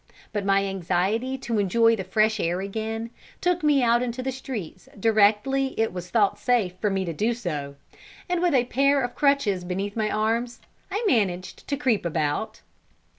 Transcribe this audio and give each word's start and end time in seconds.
But 0.33 0.45
my 0.45 0.65
anxiety 0.65 1.37
to 1.37 1.59
enjoy 1.59 1.95
the 1.95 2.03
fresh 2.03 2.39
air 2.39 2.59
again, 2.59 3.11
took 3.39 3.61
me 3.61 3.83
out 3.83 4.01
into 4.01 4.23
the 4.23 4.31
streets 4.31 4.89
directly 4.99 5.79
it 5.79 5.93
was 5.93 6.09
thought 6.09 6.39
safe 6.39 6.73
for 6.81 6.89
me 6.89 7.05
to 7.05 7.13
do 7.13 7.35
so, 7.35 7.75
and 8.27 8.41
with 8.41 8.55
a 8.55 8.65
pair 8.65 9.03
of 9.03 9.13
crutches 9.13 9.63
beneath 9.63 9.95
my 9.95 10.09
arms, 10.09 10.59
I 10.89 11.03
managed 11.07 11.67
to 11.67 11.77
creep 11.77 12.03
about. 12.03 12.61